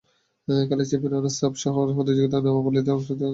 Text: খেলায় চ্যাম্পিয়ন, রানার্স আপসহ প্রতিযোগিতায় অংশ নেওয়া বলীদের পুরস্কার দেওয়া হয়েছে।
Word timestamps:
খেলায় 0.67 0.87
চ্যাম্পিয়ন, 0.89 1.13
রানার্স 1.15 1.39
আপসহ 1.47 1.73
প্রতিযোগিতায় 1.97 2.39
অংশ 2.39 2.45
নেওয়া 2.45 2.61
বলীদের 2.65 2.93
পুরস্কার 2.95 3.15
দেওয়া 3.15 3.27
হয়েছে। 3.27 3.29